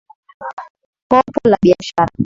[1.11, 2.11] Kopo la biashara.